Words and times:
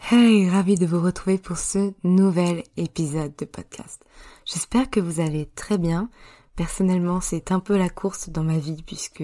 Hey, 0.00 0.48
ravi 0.48 0.76
de 0.76 0.86
vous 0.86 1.02
retrouver 1.02 1.36
pour 1.36 1.58
ce 1.58 1.92
nouvel 2.02 2.62
épisode 2.78 3.36
de 3.36 3.44
podcast. 3.44 4.02
J'espère 4.46 4.88
que 4.88 5.00
vous 5.00 5.20
allez 5.20 5.50
très 5.54 5.76
bien. 5.76 6.08
Personnellement, 6.56 7.20
c'est 7.20 7.52
un 7.52 7.60
peu 7.60 7.76
la 7.76 7.90
course 7.90 8.30
dans 8.30 8.42
ma 8.42 8.56
vie 8.56 8.82
puisque 8.86 9.22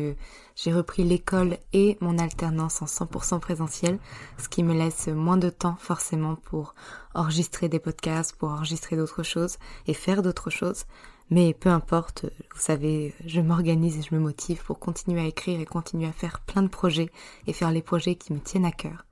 j'ai 0.57 0.73
repris 0.75 1.03
l'école 1.03 1.57
et 1.73 1.97
mon 2.03 2.19
alternance 2.19 2.83
en 2.83 2.85
100% 2.85 3.41
présentiel, 3.41 3.99
ce 4.37 4.51
qui 4.51 4.63
me 4.63 4.75
laisse 4.75 5.09
moins 5.09 5.39
de 5.39 5.49
temps 5.49 5.77
forcément 5.81 6.35
pour 6.35 6.75
enregistrer 7.15 7.71
des 7.71 7.81
podcasts, 7.81 8.37
pour 8.37 8.51
enregistrer 8.51 8.97
d'autres 8.97 9.23
choses 9.23 9.57
et 9.87 9.95
faire 9.95 10.21
d'autres 10.21 10.51
choses. 10.51 10.85
Mais 11.31 11.55
peu 11.55 11.71
importe, 11.71 12.27
vous 12.55 12.61
savez, 12.61 13.15
je 13.25 13.41
m'organise 13.41 13.97
et 13.99 14.03
je 14.03 14.15
me 14.15 14.21
motive 14.21 14.63
pour 14.65 14.79
continuer 14.81 15.23
à 15.23 15.27
écrire 15.27 15.61
et 15.61 15.67
continuer 15.67 16.09
à 16.09 16.13
faire 16.13 16.41
plein 16.41 16.63
de 16.63 16.69
projets 16.69 17.11
et 17.47 17.55
faire 17.55 17.71
les 17.71 17.83
projets 17.83 18.17
qui 18.17 18.35
me 18.35 18.41
tiennent 18.41 18.67
à 18.67 18.73
cœur. 18.73 19.07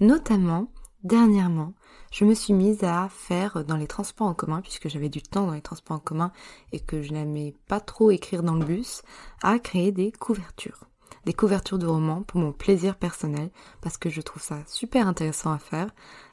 Notamment 0.00 0.68
dernièrement, 1.04 1.74
je 2.10 2.24
me 2.24 2.34
suis 2.34 2.52
mise 2.52 2.82
à 2.82 3.08
faire 3.08 3.64
dans 3.64 3.76
les 3.76 3.86
transports 3.86 4.26
en 4.26 4.34
commun, 4.34 4.60
puisque 4.60 4.88
j'avais 4.88 5.08
du 5.08 5.22
temps 5.22 5.46
dans 5.46 5.54
les 5.54 5.60
transports 5.60 5.96
en 5.96 6.00
commun 6.00 6.32
et 6.72 6.80
que 6.80 7.02
je 7.02 7.12
n'aimais 7.12 7.54
pas 7.68 7.80
trop 7.80 8.10
écrire 8.10 8.42
dans 8.42 8.54
le 8.54 8.64
bus, 8.64 9.02
à 9.42 9.58
créer 9.58 9.92
des 9.92 10.10
couvertures. 10.12 10.84
Des 11.26 11.32
couvertures 11.32 11.78
de 11.78 11.86
romans 11.86 12.22
pour 12.22 12.40
mon 12.40 12.52
plaisir 12.52 12.96
personnel, 12.96 13.50
parce 13.80 13.96
que 13.96 14.10
je 14.10 14.20
trouve 14.20 14.42
ça 14.42 14.58
super 14.66 15.06
intéressant 15.06 15.52
à 15.52 15.58
faire. 15.58 15.88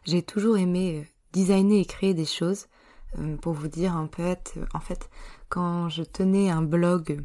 J'ai 0.06 0.22
toujours 0.22 0.58
aimé 0.58 1.02
euh, 1.02 1.08
designer 1.34 1.80
et 1.80 1.86
créer 1.86 2.14
des 2.14 2.26
choses. 2.26 2.68
Euh, 3.20 3.36
pour 3.38 3.54
vous 3.54 3.68
dire 3.68 3.96
un 3.96 4.08
peu, 4.08 4.36
en 4.74 4.80
fait, 4.80 5.10
quand 5.50 5.90
je 5.90 6.04
tenais 6.04 6.50
un 6.50 6.62
blog 6.62 7.24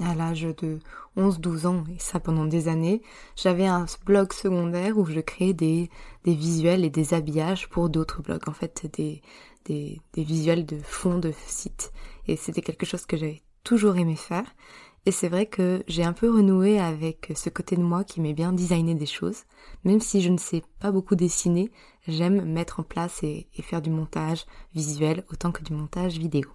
à 0.00 0.14
l'âge 0.14 0.42
de 0.42 0.78
11-12 1.16 1.66
ans, 1.66 1.84
et 1.94 1.98
ça 1.98 2.20
pendant 2.20 2.44
des 2.44 2.68
années, 2.68 3.02
j'avais 3.36 3.66
un 3.66 3.86
blog 4.06 4.32
secondaire 4.32 4.98
où 4.98 5.04
je 5.04 5.20
créais 5.20 5.52
des, 5.52 5.90
des 6.24 6.34
visuels 6.34 6.84
et 6.84 6.90
des 6.90 7.14
habillages 7.14 7.68
pour 7.68 7.88
d'autres 7.88 8.22
blogs, 8.22 8.48
en 8.48 8.52
fait 8.52 8.88
des, 8.96 9.22
des, 9.64 10.00
des 10.12 10.22
visuels 10.22 10.66
de 10.66 10.78
fond 10.78 11.18
de 11.18 11.32
site. 11.46 11.92
Et 12.26 12.36
c'était 12.36 12.62
quelque 12.62 12.86
chose 12.86 13.06
que 13.06 13.16
j'avais 13.16 13.42
toujours 13.64 13.96
aimé 13.96 14.16
faire. 14.16 14.46
Et 15.06 15.10
c'est 15.10 15.28
vrai 15.28 15.46
que 15.46 15.82
j'ai 15.88 16.04
un 16.04 16.12
peu 16.12 16.30
renoué 16.30 16.78
avec 16.78 17.32
ce 17.34 17.48
côté 17.48 17.76
de 17.76 17.82
moi 17.82 18.04
qui 18.04 18.20
m'est 18.20 18.34
bien 18.34 18.52
designer 18.52 18.94
des 18.94 19.06
choses. 19.06 19.44
Même 19.84 20.00
si 20.00 20.20
je 20.20 20.28
ne 20.28 20.36
sais 20.36 20.62
pas 20.80 20.90
beaucoup 20.90 21.14
dessiner, 21.14 21.70
j'aime 22.06 22.44
mettre 22.44 22.80
en 22.80 22.82
place 22.82 23.22
et, 23.22 23.48
et 23.56 23.62
faire 23.62 23.80
du 23.80 23.90
montage 23.90 24.44
visuel 24.74 25.24
autant 25.32 25.50
que 25.50 25.62
du 25.62 25.72
montage 25.72 26.18
vidéo. 26.18 26.50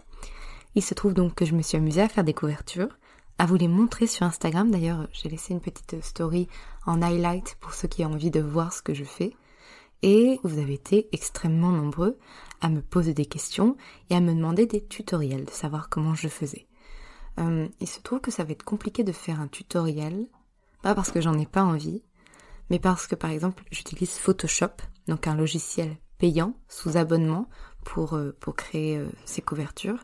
Il 0.76 0.84
se 0.84 0.94
trouve 0.94 1.14
donc 1.14 1.36
que 1.36 1.46
je 1.46 1.56
me 1.56 1.62
suis 1.62 1.78
amusée 1.78 2.02
à 2.02 2.10
faire 2.10 2.24
des 2.24 2.34
couvertures 2.34 2.90
à 3.38 3.46
vous 3.46 3.56
les 3.56 3.68
montrer 3.68 4.08
sur 4.08 4.26
Instagram. 4.26 4.72
D'ailleurs, 4.72 5.08
j'ai 5.12 5.30
laissé 5.30 5.54
une 5.54 5.62
petite 5.62 6.04
story 6.04 6.48
en 6.86 7.02
highlight 7.02 7.58
pour 7.60 7.74
ceux 7.74 7.88
qui 7.88 8.06
ont 8.06 8.14
envie 8.14 8.32
de 8.32 8.42
voir 8.42 8.74
ce 8.74 8.82
que 8.82 8.94
je 8.94 9.04
fais. 9.04 9.36
Et 10.02 10.40
vous 10.44 10.60
avez 10.60 10.74
été 10.74 11.08
extrêmement 11.14 11.72
nombreux 11.72 12.18
à 12.62 12.70
me 12.70 12.82
poser 12.82 13.14
des 13.14 13.26
questions 13.26 13.78
et 14.10 14.16
à 14.16 14.20
me 14.20 14.34
demander 14.34 14.66
des 14.66 14.86
tutoriels, 14.86 15.46
de 15.46 15.52
savoir 15.52 15.90
comment 15.90 16.14
je 16.14 16.28
faisais. 16.28 16.68
Euh, 17.40 17.68
il 17.80 17.88
se 17.88 18.00
trouve 18.02 18.20
que 18.20 18.32
ça 18.32 18.44
va 18.44 18.52
être 18.52 18.64
compliqué 18.64 19.04
de 19.04 19.12
faire 19.12 19.40
un 19.40 19.48
tutoriel, 19.48 20.28
pas 20.82 20.94
parce 20.94 21.12
que 21.12 21.22
j'en 21.22 21.40
ai 21.40 21.46
pas 21.46 21.64
envie, 21.64 22.04
mais 22.70 22.80
parce 22.80 23.08
que 23.08 23.16
par 23.16 23.32
exemple 23.32 23.64
j'utilise 23.72 24.18
Photoshop, 24.18 24.72
donc 25.08 25.28
un 25.28 25.36
logiciel 25.36 25.98
payant 26.18 26.54
sous 26.68 26.98
abonnement 26.98 27.50
pour, 27.84 28.16
euh, 28.16 28.38
créer 28.56 28.98
euh, 28.98 29.08
ces 29.26 29.42
couvertures. 29.42 30.04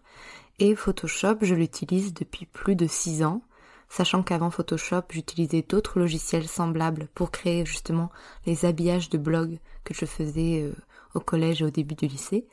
Et 0.62 0.76
Photoshop, 0.76 1.38
je 1.42 1.56
l'utilise 1.56 2.14
depuis 2.14 2.46
plus 2.46 2.76
de 2.76 2.86
6 2.86 3.24
ans, 3.24 3.42
sachant 3.88 4.24
qu'avant 4.24 4.52
Photoshop, 4.52 5.04
j'utilisais 5.10 5.62
d'autres 5.62 6.00
logiciels 6.00 6.50
semblables 6.50 7.08
pour 7.16 7.32
créer 7.32 7.66
justement 7.66 8.12
les 8.46 8.66
habillages 8.66 9.10
de 9.10 9.18
blog 9.18 9.60
que 9.86 9.94
je 9.94 10.06
faisais 10.06 10.64
euh, 10.64 10.74
au 11.14 11.22
collège 11.22 11.62
et 11.62 11.66
au 11.66 11.70
début 11.70 11.96
du 11.96 12.08
lycée. 12.08 12.46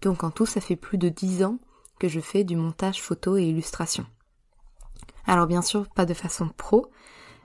Donc 0.00 0.24
en 0.24 0.30
tout, 0.30 0.46
ça 0.46 0.62
fait 0.62 0.76
plus 0.76 0.96
de 0.96 1.10
10 1.10 1.44
ans 1.44 1.58
que 1.98 2.08
je 2.08 2.20
fais 2.20 2.42
du 2.42 2.56
montage 2.56 3.02
photo 3.02 3.36
et 3.36 3.44
illustration. 3.44 4.06
Alors 5.26 5.46
bien 5.46 5.62
sûr, 5.62 5.88
pas 5.90 6.06
de 6.06 6.14
façon 6.14 6.48
pro, 6.48 6.90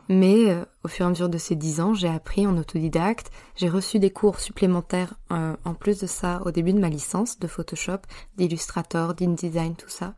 mais 0.09 0.50
euh, 0.50 0.63
au 0.83 0.88
fur 0.88 1.06
et 1.06 1.07
à 1.07 1.09
mesure 1.09 1.30
de 1.30 1.38
ces 1.38 1.56
dix 1.56 1.81
ans, 1.81 1.94
j'ai 1.94 2.07
appris 2.07 2.48
en 2.48 2.57
autodidacte, 2.57 3.31
j'ai 3.56 3.69
reçu 3.69 4.00
des 4.00 4.12
cours 4.12 4.39
supplémentaires 4.39 5.15
euh, 5.31 5.56
en 5.65 5.74
plus 5.74 6.00
de 6.00 6.07
ça 6.07 6.42
au 6.45 6.51
début 6.51 6.74
de 6.74 6.80
ma 6.80 6.89
licence 6.89 7.39
de 7.39 7.48
Photoshop, 7.48 8.00
d'Illustrator, 8.38 9.13
d'InDesign, 9.13 9.75
tout 9.75 9.89
ça. 9.89 10.15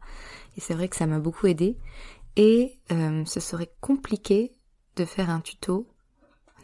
Et 0.58 0.62
c'est 0.62 0.74
vrai 0.74 0.90
que 0.90 0.96
ça 0.96 1.08
m'a 1.08 1.20
beaucoup 1.20 1.48
aidé. 1.48 1.78
Et 2.36 2.78
euh, 2.92 3.24
ce 3.26 3.40
serait 3.40 3.72
compliqué 3.82 4.56
de 4.96 5.06
faire 5.06 5.30
un 5.30 5.40
tuto 5.40 5.88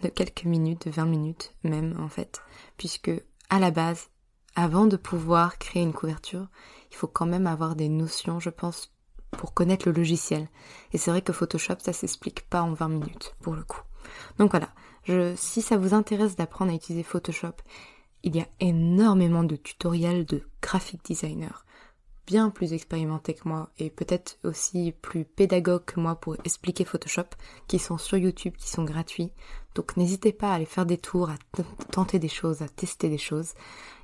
de 0.03 0.09
quelques 0.09 0.43
minutes, 0.43 0.87
de 0.87 0.91
20 0.91 1.05
minutes 1.05 1.55
même 1.63 1.97
en 1.99 2.09
fait, 2.09 2.41
puisque 2.77 3.11
à 3.49 3.59
la 3.59 3.71
base, 3.71 4.09
avant 4.55 4.85
de 4.85 4.97
pouvoir 4.97 5.57
créer 5.57 5.83
une 5.83 5.93
couverture, 5.93 6.47
il 6.91 6.95
faut 6.95 7.07
quand 7.07 7.25
même 7.25 7.47
avoir 7.47 7.75
des 7.75 7.89
notions, 7.89 8.39
je 8.39 8.49
pense, 8.49 8.94
pour 9.31 9.53
connaître 9.53 9.87
le 9.87 9.93
logiciel. 9.93 10.47
Et 10.93 10.97
c'est 10.97 11.11
vrai 11.11 11.21
que 11.21 11.33
Photoshop, 11.33 11.75
ça 11.79 11.93
s'explique 11.93 12.47
pas 12.49 12.61
en 12.61 12.73
20 12.73 12.87
minutes, 12.87 13.35
pour 13.41 13.55
le 13.55 13.63
coup. 13.63 13.81
Donc 14.37 14.51
voilà, 14.51 14.69
si 15.35 15.61
ça 15.61 15.77
vous 15.77 15.93
intéresse 15.93 16.35
d'apprendre 16.35 16.71
à 16.71 16.75
utiliser 16.75 17.03
Photoshop, 17.03 17.55
il 18.23 18.35
y 18.35 18.39
a 18.39 18.47
énormément 18.59 19.43
de 19.43 19.55
tutoriels, 19.55 20.25
de 20.25 20.43
graphic 20.61 21.03
designers 21.05 21.65
bien 22.25 22.49
plus 22.49 22.73
expérimentés 22.73 23.33
que 23.33 23.47
moi 23.47 23.69
et 23.77 23.89
peut-être 23.89 24.39
aussi 24.43 24.93
plus 25.01 25.25
pédagogues 25.25 25.85
que 25.85 25.99
moi 25.99 26.15
pour 26.15 26.35
expliquer 26.43 26.85
Photoshop, 26.85 27.27
qui 27.67 27.79
sont 27.79 27.97
sur 27.97 28.17
YouTube, 28.17 28.55
qui 28.57 28.69
sont 28.69 28.83
gratuits. 28.83 29.31
Donc 29.75 29.97
n'hésitez 29.97 30.31
pas 30.31 30.51
à 30.51 30.55
aller 30.55 30.65
faire 30.65 30.85
des 30.85 30.97
tours, 30.97 31.29
à 31.29 31.35
tenter 31.91 32.19
des 32.19 32.27
choses, 32.27 32.61
à 32.61 32.67
tester 32.67 33.09
des 33.09 33.17
choses. 33.17 33.53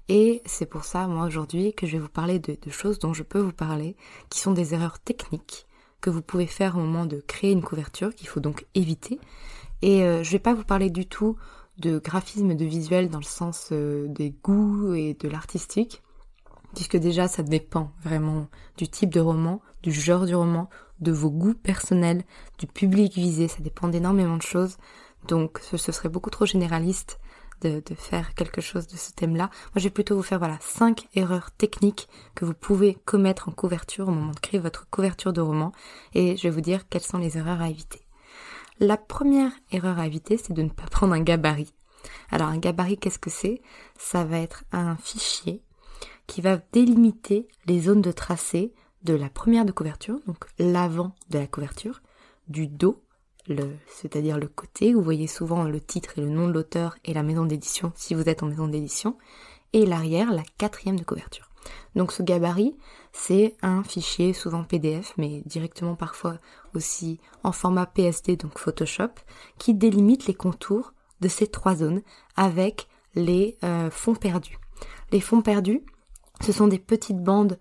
Et 0.09 0.41
c'est 0.45 0.65
pour 0.65 0.83
ça, 0.83 1.07
moi, 1.07 1.25
aujourd'hui, 1.25 1.73
que 1.73 1.87
je 1.87 1.93
vais 1.93 1.99
vous 1.99 2.09
parler 2.09 2.39
de, 2.39 2.57
choses 2.69 2.99
dont 2.99 3.13
je 3.13 3.23
peux 3.23 3.39
vous 3.39 3.53
parler, 3.53 3.95
qui 4.29 4.39
sont 4.39 4.51
des 4.51 4.73
erreurs 4.73 4.99
techniques 4.99 5.67
que 6.01 6.09
vous 6.09 6.21
pouvez 6.21 6.47
faire 6.47 6.75
au 6.75 6.79
moment 6.79 7.05
de 7.05 7.23
créer 7.27 7.51
une 7.51 7.61
couverture, 7.61 8.13
qu'il 8.15 8.27
faut 8.27 8.39
donc 8.39 8.65
éviter. 8.73 9.19
Et 9.81 10.03
euh, 10.03 10.23
je 10.23 10.31
vais 10.31 10.39
pas 10.39 10.53
vous 10.53 10.63
parler 10.63 10.89
du 10.89 11.05
tout 11.05 11.37
de 11.77 11.99
graphisme, 11.99 12.55
de 12.55 12.65
visuel 12.65 13.09
dans 13.09 13.19
le 13.19 13.23
sens 13.23 13.69
euh, 13.71 14.07
des 14.07 14.31
goûts 14.43 14.93
et 14.93 15.13
de 15.13 15.29
l'artistique, 15.29 16.01
puisque 16.75 16.97
déjà 16.97 17.27
ça 17.27 17.43
dépend 17.43 17.91
vraiment 18.03 18.47
du 18.77 18.87
type 18.87 19.11
de 19.11 19.19
roman, 19.19 19.61
du 19.83 19.91
genre 19.91 20.25
du 20.25 20.35
roman, 20.35 20.69
de 20.99 21.11
vos 21.11 21.31
goûts 21.31 21.55
personnels, 21.55 22.23
du 22.57 22.67
public 22.67 23.13
visé, 23.13 23.47
ça 23.47 23.61
dépend 23.61 23.87
d'énormément 23.87 24.37
de 24.37 24.41
choses. 24.41 24.77
Donc 25.27 25.59
ce, 25.61 25.77
serait 25.77 26.09
beaucoup 26.09 26.29
trop 26.29 26.45
généraliste 26.45 27.19
de, 27.61 27.81
faire 27.95 28.33
quelque 28.33 28.61
chose 28.61 28.87
de 28.87 28.97
ce 28.97 29.11
thème-là. 29.11 29.49
Moi 29.73 29.77
je 29.77 29.83
vais 29.83 29.89
plutôt 29.89 30.15
vous 30.15 30.23
faire 30.23 30.39
voilà 30.39 30.57
cinq 30.61 31.07
erreurs 31.15 31.51
techniques 31.51 32.07
que 32.35 32.45
vous 32.45 32.53
pouvez 32.53 32.95
commettre 33.05 33.49
en 33.49 33.51
couverture 33.51 34.07
au 34.07 34.11
moment 34.11 34.31
de 34.31 34.39
créer 34.39 34.59
votre 34.59 34.89
couverture 34.89 35.33
de 35.33 35.41
roman 35.41 35.71
et 36.13 36.37
je 36.37 36.43
vais 36.43 36.49
vous 36.49 36.61
dire 36.61 36.87
quelles 36.89 37.01
sont 37.01 37.17
les 37.17 37.37
erreurs 37.37 37.61
à 37.61 37.69
éviter. 37.69 38.01
La 38.79 38.97
première 38.97 39.51
erreur 39.71 39.99
à 39.99 40.07
éviter, 40.07 40.37
c'est 40.37 40.53
de 40.53 40.63
ne 40.63 40.69
pas 40.69 40.87
prendre 40.87 41.13
un 41.13 41.21
gabarit. 41.21 41.73
Alors 42.31 42.47
un 42.47 42.57
gabarit, 42.57 42.97
qu'est-ce 42.97 43.19
que 43.19 43.29
c'est? 43.29 43.61
Ça 43.97 44.23
va 44.23 44.39
être 44.39 44.63
un 44.71 44.95
fichier 44.97 45.61
qui 46.25 46.41
va 46.41 46.57
délimiter 46.71 47.47
les 47.67 47.81
zones 47.81 48.01
de 48.01 48.11
tracé 48.11 48.73
de 49.03 49.13
la 49.13 49.29
première 49.29 49.65
de 49.65 49.71
couverture, 49.71 50.19
donc 50.27 50.45
l'avant 50.59 51.15
de 51.29 51.39
la 51.39 51.47
couverture, 51.47 52.01
du 52.47 52.67
dos, 52.67 53.03
c'est-à-dire 53.87 54.37
le 54.37 54.47
côté, 54.47 54.93
vous 54.93 55.01
voyez 55.01 55.27
souvent 55.27 55.63
le 55.63 55.81
titre 55.81 56.17
et 56.17 56.21
le 56.21 56.29
nom 56.29 56.47
de 56.47 56.53
l'auteur 56.53 56.95
et 57.05 57.13
la 57.13 57.23
maison 57.23 57.45
d'édition 57.45 57.91
si 57.95 58.13
vous 58.13 58.29
êtes 58.29 58.43
en 58.43 58.47
maison 58.47 58.67
d'édition, 58.67 59.17
et 59.73 59.85
l'arrière, 59.85 60.31
la 60.31 60.43
quatrième 60.57 60.99
de 60.99 61.03
couverture. 61.03 61.49
Donc 61.95 62.11
ce 62.11 62.23
gabarit, 62.23 62.75
c'est 63.11 63.55
un 63.61 63.83
fichier 63.83 64.33
souvent 64.33 64.63
PDF, 64.63 65.13
mais 65.17 65.41
directement 65.45 65.95
parfois 65.95 66.37
aussi 66.73 67.19
en 67.43 67.51
format 67.51 67.85
PSD, 67.85 68.37
donc 68.37 68.57
Photoshop, 68.57 69.11
qui 69.57 69.73
délimite 69.73 70.25
les 70.25 70.33
contours 70.33 70.93
de 71.19 71.27
ces 71.27 71.47
trois 71.47 71.75
zones 71.75 72.01
avec 72.35 72.87
les 73.15 73.57
euh, 73.63 73.89
fonds 73.91 74.15
perdus. 74.15 74.57
Les 75.11 75.19
fonds 75.19 75.41
perdus, 75.41 75.83
ce 76.41 76.51
sont 76.51 76.67
des 76.67 76.79
petites 76.79 77.21
bandes 77.21 77.59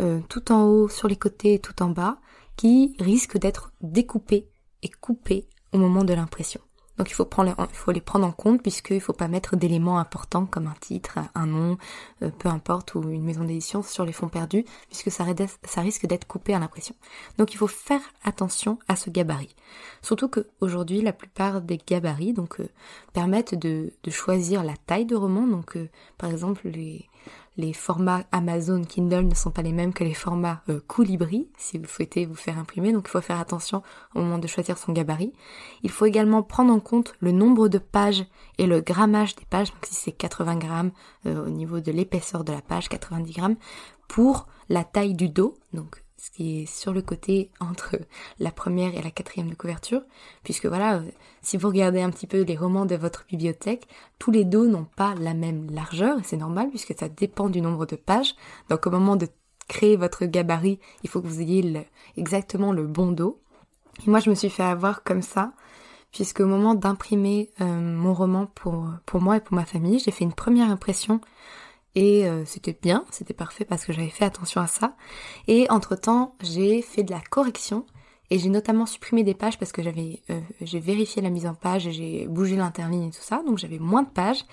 euh, 0.00 0.20
tout 0.28 0.52
en 0.52 0.64
haut, 0.64 0.88
sur 0.88 1.08
les 1.08 1.16
côtés 1.16 1.54
et 1.54 1.58
tout 1.58 1.82
en 1.82 1.88
bas, 1.88 2.18
qui 2.56 2.94
risquent 2.98 3.38
d'être 3.38 3.72
découpées 3.80 4.46
et 4.82 4.88
coupées 4.88 5.48
au 5.72 5.78
moment 5.78 6.04
de 6.04 6.14
l'impression. 6.14 6.60
Donc 6.98 7.10
il 7.10 7.14
faut, 7.14 7.92
les 7.92 8.00
prendre 8.00 8.26
en 8.26 8.32
compte 8.32 8.62
puisqu'il 8.62 8.96
ne 8.96 9.00
faut 9.00 9.14
pas 9.14 9.26
mettre 9.26 9.56
d'éléments 9.56 9.98
importants 9.98 10.44
comme 10.44 10.66
un 10.66 10.74
titre, 10.78 11.18
un 11.34 11.46
nom, 11.46 11.78
euh, 12.22 12.30
peu 12.38 12.48
importe, 12.48 12.94
ou 12.94 13.10
une 13.10 13.24
maison 13.24 13.44
d'édition 13.44 13.82
sur 13.82 14.04
les 14.04 14.12
fonds 14.12 14.28
perdus, 14.28 14.64
puisque 14.88 15.10
ça, 15.10 15.24
risque 15.80 16.06
d'être 16.06 16.26
coupé 16.26 16.54
à 16.54 16.58
l'impression. 16.58 16.94
Donc 17.38 17.54
il 17.54 17.56
faut 17.56 17.66
faire 17.66 18.02
attention 18.24 18.78
à 18.88 18.96
ce 18.96 19.08
gabarit. 19.08 19.56
Surtout 20.02 20.28
qu'aujourd'hui, 20.28 21.00
la 21.00 21.14
plupart 21.14 21.62
des 21.62 21.78
gabarits 21.78 22.34
euh, 22.38 22.66
permettent 23.14 23.54
de, 23.54 23.94
de, 24.02 24.10
choisir 24.10 24.62
la 24.62 24.76
taille 24.76 25.06
de 25.06 25.16
roman. 25.16 25.46
Donc 25.46 25.76
euh, 25.76 25.88
par 26.18 26.30
exemple, 26.30 26.68
les, 26.68 27.08
les 27.56 27.72
formats 27.72 28.24
Amazon 28.32 28.82
Kindle 28.82 29.26
ne 29.26 29.34
sont 29.34 29.50
pas 29.50 29.62
les 29.62 29.72
mêmes 29.72 29.92
que 29.92 30.04
les 30.04 30.14
formats 30.14 30.62
euh, 30.68 30.80
Colibri 30.86 31.48
si 31.58 31.78
vous 31.78 31.86
souhaitez 31.86 32.26
vous 32.26 32.34
faire 32.34 32.58
imprimer, 32.58 32.92
donc 32.92 33.04
il 33.06 33.10
faut 33.10 33.20
faire 33.20 33.40
attention 33.40 33.82
au 34.14 34.20
moment 34.20 34.38
de 34.38 34.46
choisir 34.46 34.78
son 34.78 34.92
gabarit. 34.92 35.32
Il 35.82 35.90
faut 35.90 36.06
également 36.06 36.42
prendre 36.42 36.72
en 36.72 36.80
compte 36.80 37.14
le 37.20 37.32
nombre 37.32 37.68
de 37.68 37.78
pages 37.78 38.24
et 38.58 38.66
le 38.66 38.80
grammage 38.80 39.36
des 39.36 39.44
pages, 39.44 39.70
donc 39.70 39.86
si 39.86 39.94
c'est 39.94 40.12
80 40.12 40.56
grammes 40.56 40.92
euh, 41.26 41.46
au 41.46 41.50
niveau 41.50 41.80
de 41.80 41.92
l'épaisseur 41.92 42.44
de 42.44 42.52
la 42.52 42.62
page, 42.62 42.88
90 42.88 43.32
grammes, 43.32 43.56
pour 44.08 44.46
la 44.68 44.84
taille 44.84 45.14
du 45.14 45.28
dos, 45.28 45.54
donc 45.72 46.02
ce 46.22 46.30
qui 46.30 46.60
est 46.60 46.66
sur 46.66 46.92
le 46.92 47.02
côté 47.02 47.50
entre 47.58 47.96
la 48.38 48.52
première 48.52 48.94
et 48.94 49.02
la 49.02 49.10
quatrième 49.10 49.50
de 49.50 49.56
couverture, 49.56 50.02
puisque 50.44 50.66
voilà, 50.66 51.02
si 51.42 51.56
vous 51.56 51.66
regardez 51.66 52.00
un 52.00 52.10
petit 52.10 52.28
peu 52.28 52.42
les 52.42 52.56
romans 52.56 52.86
de 52.86 52.94
votre 52.94 53.24
bibliothèque, 53.26 53.88
tous 54.20 54.30
les 54.30 54.44
dos 54.44 54.68
n'ont 54.68 54.86
pas 54.94 55.16
la 55.16 55.34
même 55.34 55.68
largeur, 55.72 56.20
et 56.20 56.22
c'est 56.22 56.36
normal 56.36 56.68
puisque 56.70 56.94
ça 56.96 57.08
dépend 57.08 57.48
du 57.48 57.60
nombre 57.60 57.86
de 57.86 57.96
pages. 57.96 58.36
Donc 58.70 58.86
au 58.86 58.90
moment 58.90 59.16
de 59.16 59.26
créer 59.66 59.96
votre 59.96 60.24
gabarit, 60.26 60.78
il 61.02 61.10
faut 61.10 61.20
que 61.20 61.26
vous 61.26 61.40
ayez 61.40 61.88
exactement 62.16 62.70
le 62.70 62.86
bon 62.86 63.10
dos. 63.10 63.40
Et 64.06 64.08
moi 64.08 64.20
je 64.20 64.30
me 64.30 64.36
suis 64.36 64.50
fait 64.50 64.62
avoir 64.62 65.02
comme 65.02 65.22
ça, 65.22 65.52
puisque 66.12 66.38
au 66.38 66.46
moment 66.46 66.76
d'imprimer 66.76 67.50
euh, 67.60 67.64
mon 67.64 68.14
roman 68.14 68.46
pour 68.46 69.20
moi 69.20 69.38
et 69.38 69.40
pour 69.40 69.56
ma 69.56 69.64
famille, 69.64 69.98
j'ai 69.98 70.12
fait 70.12 70.22
une 70.22 70.34
première 70.34 70.70
impression 70.70 71.20
et 71.94 72.26
euh, 72.26 72.44
c'était 72.46 72.76
bien, 72.80 73.04
c'était 73.10 73.34
parfait 73.34 73.64
parce 73.64 73.84
que 73.84 73.92
j'avais 73.92 74.08
fait 74.08 74.24
attention 74.24 74.60
à 74.60 74.66
ça. 74.66 74.96
Et 75.46 75.66
entre-temps, 75.70 76.36
j'ai 76.42 76.82
fait 76.82 77.02
de 77.02 77.10
la 77.10 77.20
correction 77.20 77.84
et 78.30 78.38
j'ai 78.38 78.48
notamment 78.48 78.86
supprimé 78.86 79.24
des 79.24 79.34
pages 79.34 79.58
parce 79.58 79.72
que 79.72 79.82
j'avais 79.82 80.22
euh, 80.30 80.40
j'ai 80.62 80.80
vérifié 80.80 81.20
la 81.20 81.30
mise 81.30 81.46
en 81.46 81.54
page 81.54 81.86
et 81.86 81.92
j'ai 81.92 82.26
bougé 82.26 82.56
l'interligne 82.56 83.08
et 83.08 83.10
tout 83.10 83.22
ça, 83.22 83.42
donc 83.46 83.58
j'avais 83.58 83.78
moins 83.78 84.02
de 84.02 84.08
pages. 84.08 84.44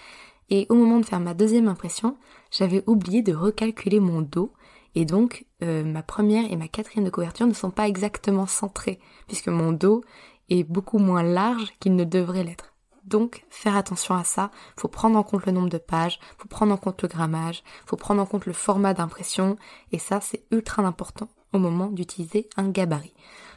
Et 0.49 0.65
au 0.69 0.75
moment 0.75 0.99
de 0.99 1.05
faire 1.05 1.19
ma 1.19 1.33
deuxième 1.33 1.67
impression, 1.67 2.17
j'avais 2.51 2.83
oublié 2.87 3.21
de 3.21 3.33
recalculer 3.33 3.99
mon 3.99 4.21
dos 4.21 4.51
et 4.95 5.05
donc 5.05 5.45
euh, 5.63 5.83
ma 5.83 6.03
première 6.03 6.51
et 6.51 6.55
ma 6.57 6.67
quatrième 6.67 7.05
de 7.05 7.11
couverture 7.11 7.47
ne 7.47 7.53
sont 7.53 7.71
pas 7.71 7.87
exactement 7.87 8.47
centrées 8.47 8.99
puisque 9.27 9.47
mon 9.47 9.71
dos 9.71 10.03
est 10.49 10.63
beaucoup 10.63 10.97
moins 10.97 11.23
large 11.23 11.71
qu'il 11.79 11.95
ne 11.95 12.03
devrait 12.03 12.43
l'être. 12.43 12.73
Donc, 13.05 13.45
faire 13.49 13.75
attention 13.75 14.15
à 14.15 14.23
ça. 14.23 14.51
Faut 14.77 14.87
prendre 14.87 15.17
en 15.17 15.23
compte 15.23 15.45
le 15.45 15.51
nombre 15.51 15.69
de 15.69 15.77
pages, 15.77 16.19
faut 16.37 16.47
prendre 16.47 16.73
en 16.73 16.77
compte 16.77 17.01
le 17.01 17.07
grammage, 17.07 17.63
faut 17.85 17.97
prendre 17.97 18.21
en 18.21 18.25
compte 18.25 18.45
le 18.45 18.53
format 18.53 18.93
d'impression, 18.93 19.57
et 19.91 19.99
ça, 19.99 20.21
c'est 20.21 20.43
ultra 20.51 20.83
important 20.83 21.29
au 21.53 21.59
moment 21.59 21.87
d'utiliser 21.87 22.49
un 22.57 22.69
gabarit. 22.69 23.13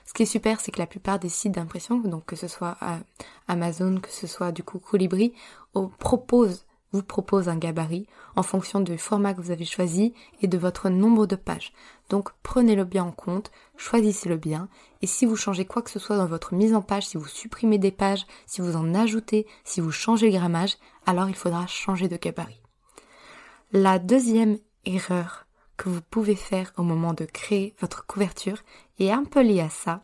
Ce 0.06 0.12
qui 0.12 0.22
est 0.22 0.26
super, 0.26 0.60
c'est 0.60 0.72
que 0.72 0.78
la 0.78 0.86
plupart 0.86 1.18
des 1.18 1.28
sites 1.28 1.52
d'impression, 1.52 1.98
donc 1.98 2.26
que 2.26 2.36
ce 2.36 2.48
soit 2.48 2.76
euh, 2.82 2.96
Amazon, 3.48 4.00
que 4.00 4.10
ce 4.10 4.26
soit 4.26 4.52
du 4.52 4.62
coup 4.62 4.78
Colibri, 4.78 5.32
proposent 5.98 6.64
vous 6.92 7.02
propose 7.02 7.48
un 7.48 7.56
gabarit 7.56 8.06
en 8.36 8.42
fonction 8.42 8.80
du 8.80 8.98
format 8.98 9.34
que 9.34 9.40
vous 9.40 9.50
avez 9.50 9.64
choisi 9.64 10.14
et 10.40 10.46
de 10.46 10.58
votre 10.58 10.88
nombre 10.88 11.26
de 11.26 11.36
pages. 11.36 11.72
Donc 12.08 12.30
prenez-le 12.42 12.84
bien 12.84 13.04
en 13.04 13.12
compte, 13.12 13.50
choisissez-le 13.76 14.36
bien, 14.36 14.68
et 15.00 15.06
si 15.06 15.26
vous 15.26 15.36
changez 15.36 15.64
quoi 15.64 15.82
que 15.82 15.90
ce 15.90 15.98
soit 15.98 16.16
dans 16.16 16.26
votre 16.26 16.54
mise 16.54 16.74
en 16.74 16.82
page, 16.82 17.06
si 17.06 17.16
vous 17.16 17.26
supprimez 17.26 17.78
des 17.78 17.90
pages, 17.90 18.26
si 18.46 18.60
vous 18.60 18.76
en 18.76 18.94
ajoutez, 18.94 19.46
si 19.64 19.80
vous 19.80 19.92
changez 19.92 20.30
le 20.30 20.38
grammage, 20.38 20.76
alors 21.06 21.28
il 21.28 21.34
faudra 21.34 21.66
changer 21.66 22.08
de 22.08 22.16
gabarit. 22.16 22.60
La 23.72 23.98
deuxième 23.98 24.58
erreur 24.84 25.46
que 25.76 25.88
vous 25.88 26.02
pouvez 26.02 26.36
faire 26.36 26.72
au 26.76 26.82
moment 26.82 27.14
de 27.14 27.24
créer 27.24 27.74
votre 27.80 28.06
couverture 28.06 28.58
est 28.98 29.10
un 29.10 29.24
peu 29.24 29.42
liée 29.42 29.60
à 29.60 29.70
ça, 29.70 30.02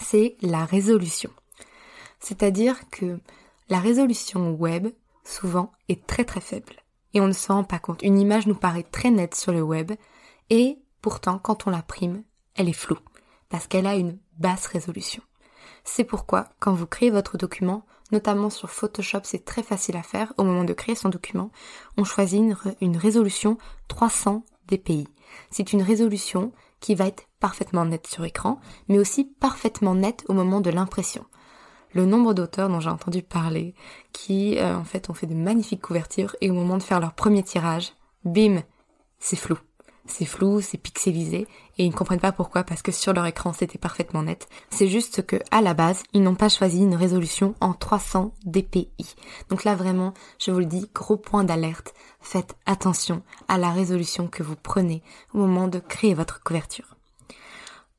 c'est 0.00 0.36
la 0.42 0.64
résolution. 0.64 1.30
C'est-à-dire 2.18 2.76
que 2.90 3.18
la 3.68 3.78
résolution 3.78 4.52
web 4.52 4.88
souvent, 5.26 5.72
est 5.88 6.06
très 6.06 6.24
très 6.24 6.40
faible. 6.40 6.74
Et 7.14 7.20
on 7.20 7.28
ne 7.28 7.32
s'en 7.32 7.56
rend 7.56 7.64
pas 7.64 7.78
compte. 7.78 8.02
Une 8.02 8.18
image 8.18 8.46
nous 8.46 8.54
paraît 8.54 8.82
très 8.82 9.10
nette 9.10 9.34
sur 9.34 9.52
le 9.52 9.62
web, 9.62 9.92
et 10.50 10.78
pourtant, 11.02 11.38
quand 11.38 11.66
on 11.66 11.70
la 11.70 11.82
prime, 11.82 12.22
elle 12.54 12.68
est 12.68 12.72
floue, 12.72 12.98
parce 13.48 13.66
qu'elle 13.66 13.86
a 13.86 13.96
une 13.96 14.18
basse 14.38 14.66
résolution. 14.66 15.22
C'est 15.84 16.04
pourquoi, 16.04 16.48
quand 16.58 16.72
vous 16.72 16.86
créez 16.86 17.10
votre 17.10 17.38
document, 17.38 17.84
notamment 18.12 18.50
sur 18.50 18.70
Photoshop, 18.70 19.20
c'est 19.24 19.44
très 19.44 19.62
facile 19.62 19.96
à 19.96 20.02
faire, 20.02 20.32
au 20.36 20.44
moment 20.44 20.64
de 20.64 20.72
créer 20.72 20.94
son 20.94 21.08
document, 21.08 21.50
on 21.96 22.04
choisit 22.04 22.40
une, 22.40 22.56
une 22.80 22.96
résolution 22.96 23.58
300 23.88 24.44
dpi. 24.68 25.08
C'est 25.50 25.72
une 25.72 25.82
résolution 25.82 26.52
qui 26.80 26.94
va 26.94 27.06
être 27.06 27.24
parfaitement 27.40 27.84
nette 27.84 28.06
sur 28.06 28.24
écran, 28.24 28.60
mais 28.88 28.98
aussi 28.98 29.24
parfaitement 29.24 29.94
nette 29.94 30.24
au 30.28 30.34
moment 30.34 30.60
de 30.60 30.70
l'impression 30.70 31.24
le 31.96 32.04
nombre 32.04 32.34
d'auteurs 32.34 32.68
dont 32.68 32.78
j'ai 32.78 32.90
entendu 32.90 33.22
parler 33.22 33.74
qui 34.12 34.58
euh, 34.58 34.76
en 34.76 34.84
fait 34.84 35.08
ont 35.08 35.14
fait 35.14 35.26
de 35.26 35.34
magnifiques 35.34 35.80
couvertures 35.80 36.36
et 36.42 36.50
au 36.50 36.54
moment 36.54 36.76
de 36.76 36.82
faire 36.82 37.00
leur 37.00 37.14
premier 37.14 37.42
tirage, 37.42 37.94
bim, 38.24 38.62
c'est 39.18 39.36
flou. 39.36 39.58
C'est 40.08 40.26
flou, 40.26 40.60
c'est 40.60 40.78
pixelisé 40.78 41.48
et 41.78 41.84
ils 41.84 41.88
ne 41.88 41.94
comprennent 41.94 42.20
pas 42.20 42.32
pourquoi 42.32 42.62
parce 42.64 42.82
que 42.82 42.92
sur 42.92 43.14
leur 43.14 43.24
écran 43.26 43.54
c'était 43.54 43.78
parfaitement 43.78 44.22
net. 44.22 44.46
C'est 44.70 44.88
juste 44.88 45.26
que 45.26 45.36
à 45.50 45.62
la 45.62 45.72
base, 45.72 46.02
ils 46.12 46.22
n'ont 46.22 46.36
pas 46.36 46.50
choisi 46.50 46.78
une 46.80 46.94
résolution 46.94 47.54
en 47.60 47.72
300 47.72 48.32
dpi. 48.44 48.88
Donc 49.48 49.64
là 49.64 49.74
vraiment, 49.74 50.12
je 50.38 50.50
vous 50.50 50.60
le 50.60 50.66
dis, 50.66 50.88
gros 50.94 51.16
point 51.16 51.44
d'alerte. 51.44 51.94
Faites 52.20 52.56
attention 52.66 53.22
à 53.48 53.56
la 53.56 53.70
résolution 53.70 54.28
que 54.28 54.42
vous 54.42 54.56
prenez 54.56 55.02
au 55.32 55.38
moment 55.38 55.66
de 55.66 55.78
créer 55.78 56.12
votre 56.12 56.42
couverture. 56.42 56.95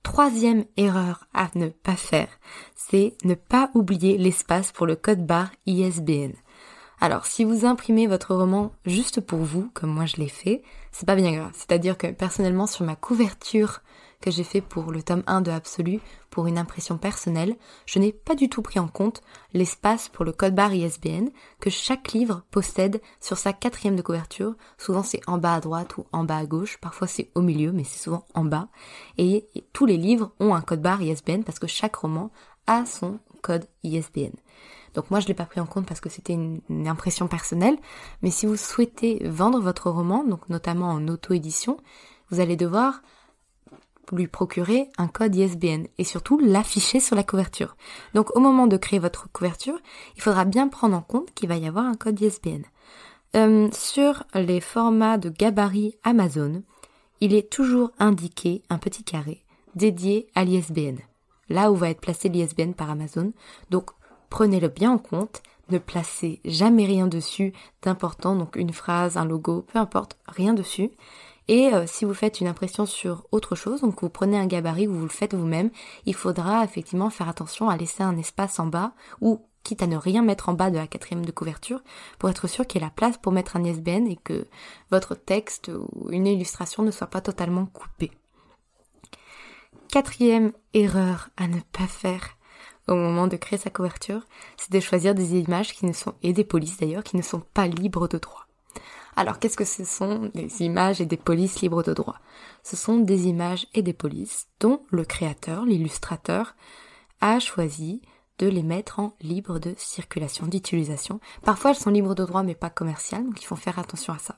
Troisième 0.10 0.64
erreur 0.78 1.28
à 1.34 1.50
ne 1.56 1.68
pas 1.68 1.98
faire, 1.98 2.30
c'est 2.76 3.18
ne 3.26 3.36
pas 3.36 3.70
oublier 3.74 4.18
l'espace 4.18 4.72
pour 4.72 4.86
le 4.88 4.96
code 4.96 5.28
barre 5.28 5.52
ISBN. 5.66 6.32
Alors, 7.02 7.26
si 7.26 7.44
vous 7.44 7.66
imprimez 7.66 8.08
votre 8.08 8.34
roman 8.34 8.72
juste 8.86 9.20
pour 9.20 9.40
vous, 9.40 9.70
comme 9.74 9.90
moi 9.90 10.06
je 10.06 10.16
l'ai 10.16 10.30
fait, 10.30 10.64
c'est 10.94 11.06
pas 11.06 11.18
bien 11.18 11.34
grave. 11.34 11.52
C'est-à-dire 11.54 11.98
que 11.98 12.08
personnellement, 12.08 12.68
sur 12.68 12.86
ma 12.86 12.96
couverture 12.96 13.82
que 14.22 14.32
j'ai 14.32 14.44
fait 14.44 14.62
pour 14.62 14.92
le 14.92 15.04
tome 15.04 15.24
1 15.28 15.42
de 15.42 15.52
Absolu, 15.52 16.00
pour 16.30 16.48
une 16.48 16.58
impression 16.58 16.98
personnelle, 16.98 17.56
je 17.86 18.00
n'ai 18.00 18.12
pas 18.12 18.36
du 18.36 18.50
tout 18.50 18.62
pris 18.62 18.80
en 18.80 18.88
compte 18.88 19.22
l'espace 19.54 20.10
pour 20.10 20.26
le 20.26 20.32
code 20.32 20.56
barre 20.56 20.74
ISBN 20.74 21.30
que 21.60 21.70
chaque 21.70 22.12
livre 22.14 22.44
possède 22.52 23.02
sur 23.20 23.38
sa 23.38 23.54
quatrième 23.54 23.96
de 23.96 24.02
couverture. 24.02 24.56
Souvent 24.78 25.04
c'est 25.04 25.22
en 25.28 25.38
bas 25.38 25.56
à 25.56 25.60
droite 25.60 25.98
ou 25.98 26.06
en 26.12 26.24
bas 26.24 26.38
à 26.38 26.46
gauche, 26.46 26.78
parfois 26.78 27.08
c'est 27.08 27.30
au 27.36 27.42
milieu, 27.42 27.72
mais 27.72 27.84
c'est 27.84 28.02
souvent 28.04 28.26
en 28.34 28.44
bas. 28.44 28.70
Et 29.18 29.48
tous 29.74 29.86
les 29.86 29.98
livres 29.98 30.32
ont 30.40 30.54
un 30.54 30.62
code 30.62 30.82
barre 30.82 31.02
ISBN 31.02 31.44
parce 31.44 31.60
que 31.60 31.68
chaque 31.68 31.96
roman 31.96 32.32
a 32.66 32.86
son 32.86 33.20
code 33.42 33.68
ISBN. 33.84 34.34
Donc 34.94 35.12
moi 35.12 35.20
je 35.20 35.28
l'ai 35.28 35.36
pas 35.36 35.46
pris 35.46 35.60
en 35.60 35.68
compte 35.68 35.86
parce 35.86 36.02
que 36.02 36.10
c'était 36.10 36.34
une, 36.34 36.60
une, 36.70 36.88
impression 36.88 37.28
personnelle, 37.28 37.78
mais 38.24 38.32
si 38.32 38.48
vous 38.48 38.58
souhaitez 38.58 39.28
vendre 39.28 39.60
votre 39.60 39.92
roman, 39.92 40.24
donc 40.24 40.50
notamment 40.50 40.90
en 40.90 41.08
auto-édition, 41.08 41.78
vous 42.30 42.40
allez 42.40 42.56
devoir 42.56 43.02
lui 44.12 44.28
procurer 44.28 44.90
un 44.98 45.08
code 45.08 45.36
ISBN 45.36 45.88
et 45.98 46.04
surtout 46.04 46.40
l'afficher 46.40 47.00
sur 47.00 47.16
la 47.16 47.24
couverture. 47.24 47.76
Donc 48.14 48.36
au 48.36 48.40
moment 48.40 48.68
de 48.68 48.78
créer 48.78 49.00
votre 49.00 49.30
couverture, 49.32 49.80
il 50.16 50.22
faudra 50.22 50.46
bien 50.46 50.68
prendre 50.68 50.96
en 50.96 51.02
compte 51.02 51.34
qu'il 51.34 51.50
va 51.50 51.58
y 51.58 51.68
avoir 51.68 51.86
un 51.86 51.96
code 51.96 52.20
ISBN. 52.20 52.64
Euh, 53.36 53.70
sur 53.72 54.24
les 54.34 54.62
formats 54.62 55.18
de 55.18 55.30
gabarit 55.30 55.96
Amazon, 56.04 56.64
il 57.20 57.34
est 57.34 57.50
toujours 57.50 57.92
indiqué 58.00 58.64
un 58.70 58.78
petit 58.78 59.04
carré 59.04 59.44
dédié 59.76 60.28
à 60.34 60.44
l'ISBN, 60.44 60.98
là 61.50 61.72
où 61.72 61.76
va 61.76 61.90
être 61.90 62.02
placé 62.02 62.30
l'ISBN 62.30 62.74
par 62.74 62.90
Amazon. 62.90 63.32
Donc 63.70 63.92
prenez-le 64.30 64.70
bien 64.70 64.92
en 64.92 64.98
compte, 64.98 65.42
ne 65.70 65.78
placez 65.78 66.42
jamais 66.46 66.86
rien 66.86 67.08
dessus 67.08 67.54
d'important, 67.82 68.36
donc 68.36 68.56
une 68.56 68.74
phrase, 68.74 69.18
un 69.18 69.26
logo, 69.26 69.66
peu 69.72 69.80
importe, 69.80 70.18
rien 70.28 70.54
dessus. 70.54 70.90
Et 71.48 71.74
euh, 71.74 71.86
si 71.88 72.06
vous 72.06 72.14
faites 72.14 72.42
une 72.42 72.48
impression 72.48 72.86
sur 72.86 73.26
autre 73.32 73.56
chose, 73.56 73.82
donc 73.82 74.02
vous 74.02 74.10
prenez 74.10 74.38
un 74.38 74.48
gabarit 74.48 74.88
ou 74.88 74.94
vous 74.94 75.04
le 75.04 75.10
faites 75.10 75.34
vous-même, 75.34 75.70
il 76.06 76.14
faudra 76.14 76.64
effectivement 76.64 77.10
faire 77.10 77.30
attention 77.30 77.70
à 77.70 77.78
laisser 77.78 78.04
un 78.04 78.18
espace 78.18 78.60
en 78.60 78.68
bas 78.68 78.92
ou 79.22 79.42
quitte 79.64 79.82
à 79.82 79.88
ne 79.88 79.98
rien 79.98 80.22
mettre 80.22 80.50
en 80.50 80.54
bas 80.54 80.70
de 80.70 80.78
la 80.78 80.88
quatrième 80.88 81.26
de 81.26 81.32
couverture 81.32 81.82
pour 82.20 82.30
être 82.30 82.48
sûr 82.48 82.66
qu'il 82.66 82.82
y 82.82 82.84
ait 82.84 82.88
la 82.88 82.92
place 82.92 83.18
pour 83.18 83.32
mettre 83.32 83.56
un 83.58 83.64
ISBN 83.64 84.08
et 84.08 84.18
que 84.18 84.48
votre 84.92 85.16
texte 85.16 85.70
ou 85.70 86.10
une 86.10 86.28
illustration 86.28 86.84
ne 86.84 86.92
soit 86.92 87.08
pas 87.08 87.22
totalement 87.22 87.66
coupée. 87.66 88.12
Quatrième 89.90 90.52
erreur 90.74 91.30
à 91.38 91.48
ne 91.48 91.60
pas 91.72 91.88
faire 91.88 92.38
au 92.88 92.96
moment 92.96 93.28
de 93.28 93.36
créer 93.36 93.60
sa 93.60 93.70
couverture, 93.70 94.22
c'est 94.56 94.72
de 94.72 94.80
choisir 94.80 95.14
des 95.14 95.36
images 95.36 95.74
qui 95.74 95.86
ne 95.86 95.94
sont, 95.94 96.14
et 96.24 96.34
des 96.34 96.46
polices 96.46 96.78
d'ailleurs, 96.78 97.04
qui 97.04 97.18
ne 97.18 97.22
sont 97.22 97.42
pas 97.42 97.68
libres 97.68 98.08
de 98.08 98.18
droit. 98.18 98.47
Alors 99.18 99.40
qu'est-ce 99.40 99.58
que 99.58 99.66
ce 99.66 99.84
sont 99.84 100.30
des 100.36 100.62
images 100.62 101.02
et 101.02 101.08
des 101.08 101.18
polices 101.18 101.62
libres 101.62 101.82
de 101.82 101.92
droit? 101.92 102.20
Ce 102.62 102.76
sont 102.76 103.00
des 103.00 103.28
images 103.28 103.66
et 103.74 103.82
des 103.82 103.92
polices 103.92 104.48
dont 104.60 104.84
le 104.92 105.06
créateur, 105.06 105.66
l'illustrateur, 105.66 106.56
a 107.20 107.40
choisi 107.40 108.04
de 108.38 108.46
les 108.46 108.62
mettre 108.62 109.00
en 109.00 109.16
libre 109.20 109.58
de 109.58 109.74
circulation, 109.76 110.46
d'utilisation. 110.46 111.20
Parfois 111.44 111.72
elles 111.72 111.78
sont 111.78 111.90
libres 111.90 112.14
de 112.14 112.26
droit 112.26 112.44
mais 112.44 112.54
pas 112.54 112.70
commerciales, 112.70 113.24
donc 113.24 113.42
il 113.42 113.46
faut 113.46 113.56
faire 113.56 113.80
attention 113.80 114.14
à 114.14 114.20
ça. 114.20 114.38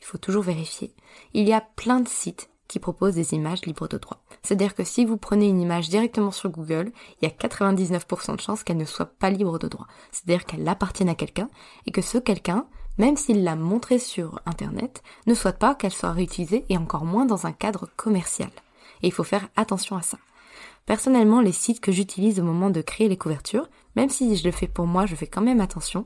Il 0.00 0.06
faut 0.06 0.16
toujours 0.16 0.42
vérifier. 0.42 0.94
Il 1.34 1.46
y 1.46 1.52
a 1.52 1.60
plein 1.60 2.00
de 2.00 2.08
sites 2.08 2.48
qui 2.66 2.78
proposent 2.78 3.16
des 3.16 3.34
images 3.34 3.66
libres 3.66 3.88
de 3.88 3.98
droit. 3.98 4.24
C'est-à-dire 4.42 4.74
que 4.74 4.84
si 4.84 5.04
vous 5.04 5.18
prenez 5.18 5.48
une 5.48 5.60
image 5.60 5.90
directement 5.90 6.30
sur 6.30 6.48
Google, 6.48 6.92
il 7.20 7.28
y 7.28 7.30
a 7.30 7.34
99% 7.34 8.36
de 8.36 8.40
chances 8.40 8.64
qu'elle 8.64 8.78
ne 8.78 8.86
soit 8.86 9.04
pas 9.18 9.28
libre 9.28 9.58
de 9.58 9.68
droit. 9.68 9.86
C'est-à-dire 10.12 10.46
qu'elle 10.46 10.66
appartienne 10.66 11.10
à 11.10 11.14
quelqu'un 11.14 11.50
et 11.86 11.90
que 11.90 12.00
ce 12.00 12.16
quelqu'un 12.16 12.66
même 12.98 13.16
s'il 13.16 13.44
l'a 13.44 13.56
montré 13.56 13.98
sur 13.98 14.40
Internet, 14.46 15.02
ne 15.26 15.34
souhaite 15.34 15.58
pas 15.58 15.74
qu'elle 15.74 15.92
soit 15.92 16.12
réutilisée 16.12 16.64
et 16.68 16.78
encore 16.78 17.04
moins 17.04 17.24
dans 17.26 17.46
un 17.46 17.52
cadre 17.52 17.88
commercial. 17.96 18.50
Et 19.02 19.08
il 19.08 19.12
faut 19.12 19.24
faire 19.24 19.48
attention 19.56 19.96
à 19.96 20.02
ça. 20.02 20.18
Personnellement, 20.86 21.40
les 21.40 21.52
sites 21.52 21.80
que 21.80 21.92
j'utilise 21.92 22.38
au 22.40 22.44
moment 22.44 22.70
de 22.70 22.82
créer 22.82 23.08
les 23.08 23.16
couvertures, 23.16 23.68
même 23.96 24.10
si 24.10 24.36
je 24.36 24.44
le 24.44 24.52
fais 24.52 24.68
pour 24.68 24.86
moi, 24.86 25.06
je 25.06 25.14
fais 25.14 25.26
quand 25.26 25.40
même 25.40 25.60
attention, 25.60 26.04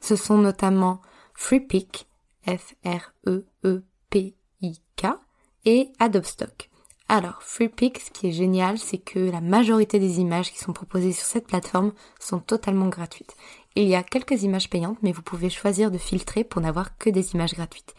ce 0.00 0.16
sont 0.16 0.38
notamment 0.38 1.00
FreePic, 1.34 2.06
F-R-E-E-P-I-K, 2.46 2.76
et 5.66 5.92
Adobe 5.98 6.24
Stock. 6.24 6.70
Alors, 7.08 7.42
FreePic, 7.42 8.00
ce 8.00 8.10
qui 8.10 8.28
est 8.28 8.32
génial, 8.32 8.78
c'est 8.78 8.98
que 8.98 9.18
la 9.18 9.40
majorité 9.42 9.98
des 9.98 10.20
images 10.20 10.50
qui 10.50 10.58
sont 10.58 10.72
proposées 10.72 11.12
sur 11.12 11.26
cette 11.26 11.46
plateforme 11.46 11.92
sont 12.18 12.38
totalement 12.40 12.88
gratuites. 12.88 13.36
Il 13.76 13.88
y 13.88 13.96
a 13.96 14.04
quelques 14.04 14.42
images 14.42 14.70
payantes, 14.70 14.98
mais 15.02 15.10
vous 15.10 15.22
pouvez 15.22 15.50
choisir 15.50 15.90
de 15.90 15.98
filtrer 15.98 16.44
pour 16.44 16.62
n'avoir 16.62 16.96
que 16.96 17.10
des 17.10 17.34
images 17.34 17.54
gratuites. 17.54 17.94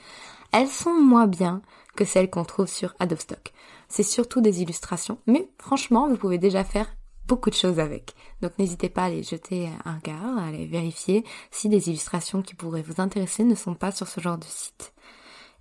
Elles 0.53 0.70
sont 0.70 0.94
moins 0.94 1.27
bien 1.27 1.62
que 1.96 2.05
celles 2.05 2.29
qu'on 2.29 2.46
trouve 2.46 2.67
sur 2.67 2.94
Adobe 3.00 3.20
Stock. 3.20 3.51
C'est 3.89 4.03
surtout 4.03 4.39
des 4.39 4.62
illustrations, 4.62 5.17
mais 5.27 5.50
franchement, 5.60 6.08
vous 6.08 6.15
pouvez 6.15 6.38
déjà 6.38 6.63
faire 6.63 6.96
beaucoup 7.27 7.50
de 7.50 7.55
choses 7.55 7.79
avec. 7.79 8.13
Donc 8.41 8.58
n'hésitez 8.58 8.88
pas 8.88 9.03
à 9.03 9.05
aller 9.05 9.24
jeter 9.24 9.70
un 9.84 9.96
regard, 9.96 10.38
à 10.38 10.48
aller 10.48 10.65
vérifier 10.65 11.25
si 11.51 11.67
des 11.67 11.89
illustrations 11.89 12.41
qui 12.41 12.55
pourraient 12.55 12.82
vous 12.82 13.01
intéresser 13.01 13.44
ne 13.44 13.55
sont 13.55 13.75
pas 13.75 13.91
sur 13.91 14.08
ce 14.08 14.22
genre 14.22 14.38
de 14.38 14.46
site. 14.46 14.94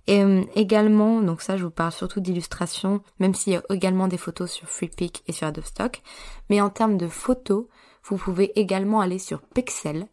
Et 0.07 0.23
euh, 0.23 0.43
également, 0.55 1.21
donc 1.21 1.41
ça 1.41 1.57
je 1.57 1.63
vous 1.63 1.71
parle 1.71 1.91
surtout 1.91 2.19
d'illustrations, 2.19 3.01
même 3.19 3.33
s'il 3.33 3.53
y 3.53 3.55
a 3.55 3.63
également 3.69 4.07
des 4.07 4.17
photos 4.17 4.51
sur 4.51 4.69
FreePic 4.69 5.23
et 5.27 5.33
sur 5.33 5.47
Adobe 5.47 5.65
Stock, 5.65 6.01
mais 6.49 6.61
en 6.61 6.69
termes 6.69 6.97
de 6.97 7.07
photos, 7.07 7.65
vous 8.05 8.17
pouvez 8.17 8.57
également 8.59 9.01
aller 9.01 9.19
sur 9.19 9.41
Pexel, 9.41 10.07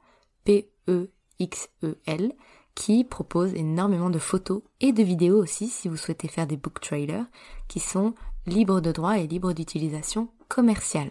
P-E-X-E-L, 0.45 2.33
qui 2.75 3.05
propose 3.05 3.53
énormément 3.55 4.11
de 4.11 4.19
photos 4.19 4.63
et 4.81 4.93
de 4.93 5.03
vidéos 5.03 5.43
aussi 5.43 5.69
si 5.69 5.89
vous 5.89 5.97
souhaitez 5.99 6.29
faire 6.29 6.47
des 6.47 6.57
book 6.57 6.81
trailers 6.81 7.27
qui 7.69 7.81
sont 7.81 8.15
libres 8.47 8.81
de 8.81 8.93
droit 8.93 9.19
et 9.19 9.27
libres 9.27 9.53
d'utilisation 9.53 10.29
commerciale. 10.49 11.11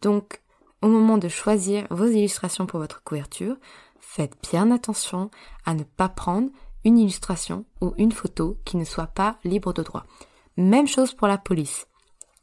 Donc, 0.00 0.40
au 0.80 0.88
moment 0.88 1.18
de 1.18 1.28
choisir 1.28 1.86
vos 1.90 2.06
illustrations 2.06 2.66
pour 2.66 2.80
votre 2.80 3.02
couverture, 3.02 3.56
faites 4.00 4.36
bien 4.50 4.70
attention 4.70 5.30
à 5.64 5.74
ne 5.74 5.84
pas 5.84 6.08
prendre 6.08 6.50
une 6.84 6.98
illustration 6.98 7.64
ou 7.80 7.94
une 7.98 8.12
photo 8.12 8.58
qui 8.64 8.76
ne 8.76 8.84
soit 8.84 9.06
pas 9.06 9.38
libre 9.44 9.72
de 9.72 9.82
droit. 9.82 10.04
Même 10.56 10.88
chose 10.88 11.14
pour 11.14 11.28
la 11.28 11.38
police. 11.38 11.86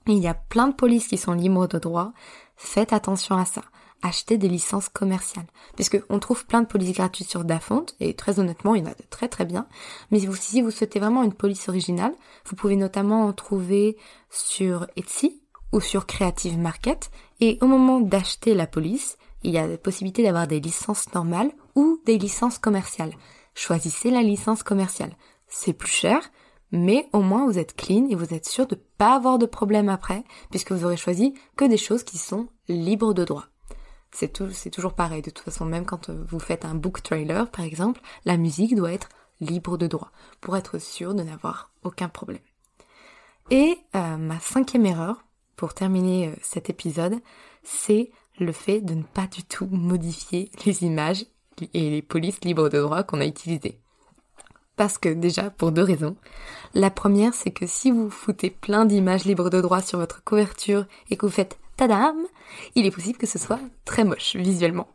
Il 0.07 0.17
y 0.17 0.27
a 0.27 0.33
plein 0.33 0.69
de 0.69 0.75
polices 0.75 1.07
qui 1.07 1.17
sont 1.17 1.33
libres 1.33 1.67
de 1.67 1.77
droit. 1.77 2.13
Faites 2.61 2.91
attention 2.91 3.37
à 3.37 3.45
ça. 3.45 3.61
Achetez 4.01 4.37
des 4.37 4.49
licences 4.49 4.89
commerciales. 4.89 5.47
Puisque 5.75 6.01
on 6.09 6.19
trouve 6.19 6.45
plein 6.45 6.61
de 6.61 6.67
polices 6.67 6.91
gratuites 6.91 7.29
sur 7.29 7.45
Dafont, 7.45 7.85
et 8.01 8.13
très 8.13 8.37
honnêtement, 8.37 8.75
il 8.75 8.83
y 8.83 8.85
en 8.85 8.91
a 8.91 8.95
de 8.95 9.03
très 9.09 9.29
très 9.29 9.45
bien. 9.45 9.65
Mais 10.11 10.19
si 10.19 10.61
vous 10.61 10.69
souhaitez 10.69 10.99
vraiment 10.99 11.23
une 11.23 11.33
police 11.33 11.69
originale, 11.69 12.13
vous 12.45 12.57
pouvez 12.57 12.75
notamment 12.75 13.25
en 13.25 13.33
trouver 13.33 13.95
sur 14.29 14.87
Etsy 14.97 15.41
ou 15.71 15.79
sur 15.79 16.05
Creative 16.05 16.57
Market. 16.57 17.11
Et 17.39 17.57
au 17.61 17.65
moment 17.65 18.01
d'acheter 18.01 18.53
la 18.55 18.67
police, 18.67 19.17
il 19.43 19.51
y 19.51 19.57
a 19.57 19.65
la 19.65 19.77
possibilité 19.77 20.21
d'avoir 20.23 20.45
des 20.45 20.59
licences 20.59 21.13
normales 21.13 21.51
ou 21.75 22.01
des 22.05 22.17
licences 22.17 22.57
commerciales. 22.57 23.13
Choisissez 23.55 24.11
la 24.11 24.21
licence 24.21 24.63
commerciale. 24.63 25.15
C'est 25.47 25.73
plus 25.73 25.91
cher, 25.91 26.29
mais 26.71 27.07
au 27.13 27.21
moins 27.21 27.45
vous 27.45 27.57
êtes 27.57 27.75
clean 27.75 28.07
et 28.09 28.15
vous 28.15 28.33
êtes 28.33 28.47
sûr 28.47 28.67
de 28.67 28.75
pas 28.75 29.15
avoir 29.15 29.37
de 29.37 29.45
problème 29.45 29.89
après, 29.89 30.23
puisque 30.49 30.71
vous 30.71 30.85
aurez 30.85 30.97
choisi 30.97 31.33
que 31.55 31.65
des 31.65 31.77
choses 31.77 32.03
qui 32.03 32.17
sont 32.17 32.47
libres 32.67 33.13
de 33.13 33.25
droit. 33.25 33.45
C'est 34.11 34.33
tout, 34.33 34.49
c'est 34.51 34.71
toujours 34.71 34.93
pareil. 34.93 35.21
De 35.21 35.29
toute 35.29 35.45
façon, 35.45 35.65
même 35.65 35.85
quand 35.85 36.09
euh, 36.09 36.23
vous 36.27 36.39
faites 36.39 36.65
un 36.65 36.75
book 36.75 37.03
trailer, 37.03 37.49
par 37.49 37.65
exemple, 37.65 38.01
la 38.25 38.37
musique 38.37 38.75
doit 38.75 38.91
être 38.91 39.09
libre 39.39 39.77
de 39.77 39.87
droit 39.87 40.11
pour 40.41 40.57
être 40.57 40.79
sûr 40.79 41.13
de 41.13 41.23
n'avoir 41.23 41.71
aucun 41.83 42.09
problème. 42.09 42.41
Et 43.51 43.77
euh, 43.95 44.17
ma 44.17 44.39
cinquième 44.39 44.85
erreur, 44.85 45.25
pour 45.55 45.73
terminer 45.73 46.29
euh, 46.29 46.35
cet 46.41 46.69
épisode, 46.69 47.19
c'est 47.63 48.11
le 48.39 48.51
fait 48.51 48.81
de 48.81 48.93
ne 48.93 49.03
pas 49.03 49.27
du 49.27 49.43
tout 49.43 49.67
modifier 49.67 50.51
les 50.65 50.83
images 50.83 51.25
et 51.73 51.89
les 51.89 52.01
polices 52.01 52.41
libres 52.41 52.69
de 52.69 52.79
droit 52.79 53.03
qu'on 53.03 53.21
a 53.21 53.25
utilisées. 53.25 53.79
Parce 54.79 54.97
que 54.97 55.09
déjà, 55.09 55.49
pour 55.49 55.73
deux 55.73 55.83
raisons. 55.83 56.15
La 56.73 56.89
première, 56.89 57.33
c'est 57.33 57.51
que 57.51 57.67
si 57.67 57.91
vous 57.91 58.09
foutez 58.09 58.49
plein 58.49 58.85
d'images 58.85 59.25
libres 59.25 59.49
de 59.49 59.59
droit 59.59 59.81
sur 59.81 59.99
votre 59.99 60.23
couverture 60.23 60.85
et 61.09 61.17
que 61.17 61.25
vous 61.25 61.31
faites 61.33 61.59
tadam, 61.75 62.15
il 62.75 62.85
est 62.85 62.91
possible 62.91 63.17
que 63.17 63.27
ce 63.27 63.37
soit 63.37 63.59
très 63.83 64.05
moche 64.05 64.37
visuellement. 64.37 64.87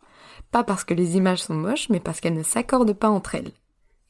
Pas 0.52 0.64
parce 0.64 0.84
que 0.84 0.94
les 0.94 1.18
images 1.18 1.42
sont 1.42 1.52
moches, 1.52 1.90
mais 1.90 2.00
parce 2.00 2.22
qu'elles 2.22 2.32
ne 2.32 2.42
s'accordent 2.42 2.94
pas 2.94 3.10
entre 3.10 3.34
elles. 3.34 3.52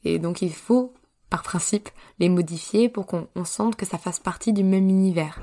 Et 0.05 0.17
donc 0.17 0.41
il 0.41 0.53
faut, 0.53 0.93
par 1.29 1.43
principe, 1.43 1.89
les 2.19 2.29
modifier 2.29 2.87
pour 2.87 3.05
qu'on 3.05 3.27
sente 3.43 3.75
que 3.75 3.85
ça 3.85 3.97
fasse 3.97 4.19
partie 4.19 4.53
du 4.53 4.63
même 4.63 4.87
univers. 4.87 5.41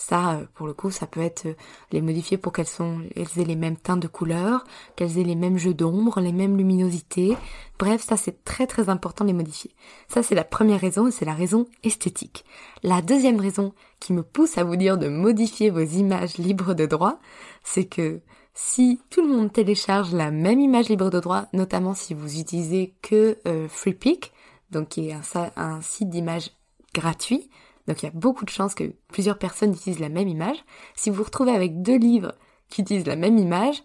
Ça, 0.00 0.30
euh, 0.30 0.46
pour 0.54 0.66
le 0.66 0.72
coup, 0.72 0.90
ça 0.90 1.06
peut 1.06 1.20
être 1.20 1.44
euh, 1.44 1.54
les 1.92 2.00
modifier 2.00 2.38
pour 2.38 2.54
qu'elles 2.54 2.66
sont, 2.66 3.02
aient 3.16 3.44
les 3.44 3.54
mêmes 3.54 3.76
teintes 3.76 4.00
de 4.00 4.08
couleurs, 4.08 4.64
qu'elles 4.96 5.18
aient 5.18 5.24
les 5.24 5.34
mêmes 5.34 5.58
jeux 5.58 5.74
d'ombre, 5.74 6.20
les 6.20 6.32
mêmes 6.32 6.56
luminosités. 6.56 7.36
Bref, 7.78 8.02
ça 8.02 8.16
c'est 8.16 8.42
très 8.42 8.66
très 8.66 8.88
important 8.88 9.24
de 9.26 9.28
les 9.28 9.36
modifier. 9.36 9.72
Ça 10.08 10.22
c'est 10.22 10.34
la 10.34 10.42
première 10.42 10.80
raison 10.80 11.06
et 11.06 11.10
c'est 11.10 11.26
la 11.26 11.34
raison 11.34 11.66
esthétique. 11.84 12.46
La 12.82 13.02
deuxième 13.02 13.38
raison 13.38 13.74
qui 14.00 14.14
me 14.14 14.22
pousse 14.22 14.56
à 14.56 14.64
vous 14.64 14.76
dire 14.76 14.96
de 14.96 15.08
modifier 15.08 15.68
vos 15.68 15.80
images 15.80 16.38
libres 16.38 16.72
de 16.72 16.86
droit, 16.86 17.18
c'est 17.62 17.84
que 17.84 18.22
si 18.54 19.02
tout 19.10 19.20
le 19.20 19.28
monde 19.28 19.52
télécharge 19.52 20.14
la 20.14 20.30
même 20.30 20.60
image 20.60 20.88
libre 20.88 21.10
de 21.10 21.20
droit, 21.20 21.44
notamment 21.52 21.92
si 21.92 22.14
vous 22.14 22.40
utilisez 22.40 22.94
que 23.02 23.36
euh, 23.46 23.68
FreePic, 23.68 24.32
donc 24.70 24.88
qui 24.88 25.10
est 25.10 25.12
un, 25.12 25.50
un 25.56 25.82
site 25.82 26.08
d'image 26.08 26.52
gratuit. 26.94 27.50
Donc 27.90 28.04
il 28.04 28.06
y 28.06 28.08
a 28.08 28.12
beaucoup 28.12 28.44
de 28.44 28.50
chances 28.50 28.76
que 28.76 28.94
plusieurs 29.08 29.36
personnes 29.36 29.72
utilisent 29.72 29.98
la 29.98 30.08
même 30.08 30.28
image. 30.28 30.58
Si 30.94 31.10
vous 31.10 31.16
vous 31.16 31.24
retrouvez 31.24 31.50
avec 31.50 31.82
deux 31.82 31.98
livres 31.98 32.36
qui 32.68 32.82
utilisent 32.82 33.08
la 33.08 33.16
même 33.16 33.36
image, 33.36 33.82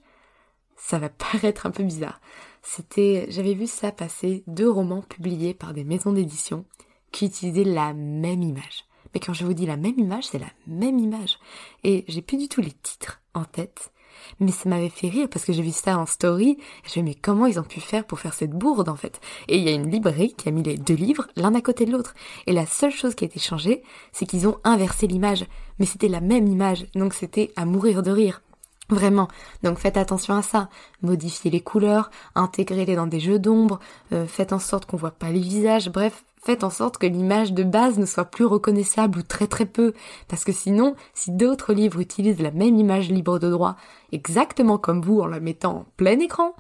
ça 0.77 0.99
va 0.99 1.09
paraître 1.31 1.65
un 1.65 1.71
peu 1.71 1.81
bizarre. 1.81 2.21
C'était, 2.61 3.25
j'avais 3.29 3.55
vu 3.55 3.65
ça 3.65 3.91
passer, 3.91 4.43
deux 4.45 4.69
romans 4.69 5.01
publiés 5.01 5.55
par 5.55 5.73
des 5.73 5.83
maisons 5.83 6.13
d'édition 6.13 6.65
qui 7.11 7.25
utilisaient 7.25 7.63
la 7.63 7.95
même 7.95 8.43
image. 8.43 8.85
Mais 9.15 9.19
quand 9.19 9.33
je 9.33 9.43
vous 9.43 9.55
dis 9.55 9.65
la 9.65 9.75
même 9.75 9.97
image, 9.97 10.25
c'est 10.25 10.37
la 10.37 10.51
même 10.67 10.99
image. 10.99 11.39
Et 11.83 12.05
j'ai 12.07 12.21
plus 12.21 12.37
du 12.37 12.47
tout 12.47 12.61
les 12.61 12.73
titres 12.73 13.23
en 13.33 13.43
tête. 13.43 13.91
Mais 14.39 14.51
ça 14.51 14.69
m'avait 14.69 14.89
fait 14.89 15.09
rire 15.09 15.27
parce 15.29 15.45
que 15.45 15.53
j'ai 15.53 15.61
vu 15.61 15.71
ça 15.71 15.97
en 15.97 16.05
story. 16.05 16.57
Je 16.83 16.99
me 16.99 17.05
mais 17.05 17.15
comment 17.15 17.45
ils 17.45 17.59
ont 17.59 17.63
pu 17.63 17.79
faire 17.79 18.05
pour 18.05 18.19
faire 18.19 18.33
cette 18.33 18.51
bourde 18.51 18.89
en 18.89 18.95
fait? 18.95 19.21
Et 19.47 19.57
il 19.57 19.63
y 19.63 19.69
a 19.69 19.73
une 19.73 19.89
librairie 19.89 20.33
qui 20.33 20.49
a 20.49 20.51
mis 20.51 20.63
les 20.63 20.77
deux 20.77 20.95
livres 20.95 21.27
l'un 21.35 21.53
à 21.53 21.61
côté 21.61 21.85
de 21.85 21.91
l'autre. 21.91 22.15
Et 22.47 22.53
la 22.53 22.65
seule 22.65 22.91
chose 22.91 23.15
qui 23.15 23.23
a 23.23 23.27
été 23.27 23.39
changée, 23.39 23.83
c'est 24.11 24.25
qu'ils 24.25 24.47
ont 24.47 24.57
inversé 24.63 25.07
l'image. 25.07 25.45
Mais 25.79 25.85
c'était 25.85 26.07
la 26.07 26.21
même 26.21 26.47
image, 26.47 26.85
donc 26.95 27.13
c'était 27.13 27.51
à 27.55 27.65
mourir 27.65 28.01
de 28.01 28.11
rire. 28.11 28.41
Vraiment. 28.89 29.27
Donc 29.63 29.79
faites 29.79 29.97
attention 29.97 30.35
à 30.35 30.41
ça. 30.41 30.69
Modifiez 31.01 31.49
les 31.49 31.61
couleurs, 31.61 32.11
intégrez-les 32.35 32.95
dans 32.95 33.07
des 33.07 33.19
jeux 33.19 33.39
d'ombre, 33.39 33.79
euh, 34.13 34.27
faites 34.27 34.53
en 34.53 34.59
sorte 34.59 34.85
qu'on 34.85 34.97
voit 34.97 35.11
pas 35.11 35.31
les 35.31 35.39
visages, 35.39 35.89
bref, 35.89 36.23
faites 36.45 36.63
en 36.63 36.69
sorte 36.69 36.97
que 36.97 37.07
l'image 37.07 37.53
de 37.53 37.63
base 37.63 37.97
ne 37.97 38.05
soit 38.05 38.25
plus 38.25 38.45
reconnaissable 38.45 39.19
ou 39.19 39.23
très 39.23 39.47
très 39.47 39.65
peu. 39.65 39.93
Parce 40.27 40.43
que 40.43 40.51
sinon, 40.51 40.95
si 41.13 41.31
d'autres 41.31 41.73
livres 41.73 41.99
utilisent 41.99 42.41
la 42.41 42.51
même 42.51 42.77
image 42.77 43.09
libre 43.09 43.39
de 43.39 43.49
droit, 43.49 43.75
exactement 44.11 44.77
comme 44.77 45.01
vous 45.01 45.19
en 45.19 45.27
la 45.27 45.39
mettant 45.39 45.77
en 45.77 45.85
plein 45.97 46.19
écran, 46.19 46.55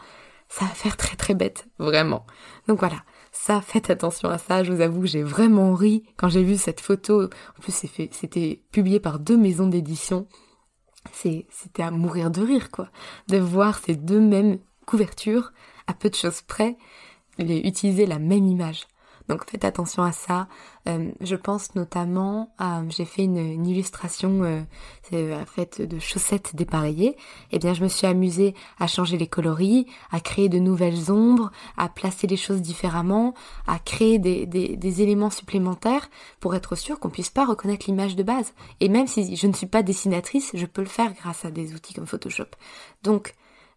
ça 0.49 0.65
va 0.65 0.71
faire 0.71 0.97
très 0.97 1.15
très 1.15 1.33
bête, 1.33 1.67
vraiment. 1.79 2.25
Donc 2.67 2.79
voilà. 2.79 2.97
Ça, 3.31 3.59
faites 3.59 3.89
attention 3.89 4.29
à 4.29 4.37
ça. 4.37 4.63
Je 4.63 4.71
vous 4.71 4.79
avoue, 4.79 5.05
j'ai 5.05 5.21
vraiment 5.21 5.73
ri 5.73 6.03
quand 6.15 6.29
j'ai 6.29 6.43
vu 6.43 6.55
cette 6.55 6.79
photo. 6.79 7.23
En 7.23 7.61
plus, 7.61 7.73
c'était 8.11 8.61
publié 8.71 9.01
par 9.01 9.19
deux 9.19 9.37
maisons 9.37 9.67
d'édition 9.67 10.25
c'était 11.13 11.83
à 11.83 11.91
mourir 11.91 12.31
de 12.31 12.41
rire, 12.41 12.71
quoi. 12.71 12.89
De 13.27 13.37
voir 13.37 13.79
ces 13.79 13.95
deux 13.95 14.19
mêmes 14.19 14.59
couvertures, 14.85 15.51
à 15.87 15.93
peu 15.93 16.09
de 16.09 16.15
choses 16.15 16.41
près, 16.41 16.77
les, 17.37 17.59
utiliser 17.59 18.05
la 18.05 18.19
même 18.19 18.45
image. 18.45 18.85
Donc 19.27 19.49
faites 19.49 19.65
attention 19.65 20.03
à 20.03 20.11
ça. 20.11 20.47
Euh, 20.87 21.11
je 21.19 21.35
pense 21.35 21.73
notamment 21.73 22.53
à, 22.59 22.83
j'ai 22.89 23.05
fait 23.05 23.23
une, 23.23 23.65
illustration 23.65 24.43
euh, 24.43 24.61
euh, 25.13 25.43
faite 25.45 25.81
de 25.81 25.97
chaussettes 25.99 26.55
dépareillées. 26.55 27.17
Eh 27.51 27.57
bien, 27.57 27.73
je 27.73 27.83
me 27.83 27.87
suis 27.87 28.05
amusée 28.05 28.53
à 28.79 28.87
changer 28.87 29.17
les 29.17 29.27
coloris, 29.27 29.87
à 30.11 30.19
créer 30.19 30.47
de 30.47 30.59
nouvelles 30.59 31.11
ombres, 31.11 31.51
à 31.77 31.89
placer 31.89 32.27
les 32.27 32.37
choses 32.37 32.61
différemment, 32.61 33.33
à 33.65 33.79
créer 33.79 34.19
des, 34.19 35.01
éléments 35.01 35.31
supplémentaires 35.31 36.09
pour 36.39 36.55
être 36.55 36.75
sûr 36.75 36.99
qu'on 36.99 37.09
puisse 37.09 37.29
pas 37.29 37.45
reconnaître 37.45 37.85
l'image 37.87 38.15
de 38.15 38.23
base. 38.23 38.53
Et 38.79 38.89
même 38.89 39.07
si 39.07 39.35
je 39.35 39.47
ne 39.47 39.53
suis 39.53 39.67
pas 39.67 39.81
dessinatrice, 39.83 40.51
je 40.53 40.65
peux 40.65 40.81
le 40.81 40.87
faire 40.87 41.13
grâce 41.13 41.45
à 41.45 41.51
des 41.51 41.73
outils 41.73 41.93
comme 41.93 42.07
Photoshop. 42.07 42.45
Donc, 43.03 43.33